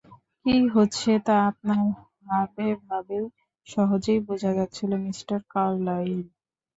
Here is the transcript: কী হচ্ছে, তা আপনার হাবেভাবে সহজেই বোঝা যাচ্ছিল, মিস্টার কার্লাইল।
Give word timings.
কী 0.41 0.55
হচ্ছে, 0.75 1.11
তা 1.27 1.35
আপনার 1.49 1.81
হাবেভাবে 2.27 3.17
সহজেই 3.67 4.19
বোঝা 4.27 4.51
যাচ্ছিল, 4.57 4.91
মিস্টার 5.05 5.37
কার্লাইল। 5.51 6.19